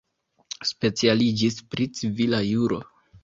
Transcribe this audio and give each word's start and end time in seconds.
Specialiĝis 0.69 1.59
pri 1.73 1.87
civila 1.99 2.41
juro. 2.47 2.81